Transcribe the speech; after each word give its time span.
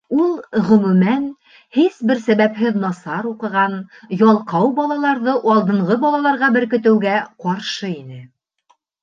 Ул, 0.21 0.29
ғөмүмән, 0.67 1.25
һис 1.77 1.99
бер 2.11 2.21
сәбәпһеҙ 2.23 2.79
насар 2.85 3.27
уҡыған, 3.33 3.75
ялҡау 4.23 4.73
балаларҙы 4.81 5.37
алдынғы 5.53 6.01
балаларға 6.07 6.51
беркетеүгә 6.57 7.15
ҡаршы 7.47 7.93
ине. 7.95 8.21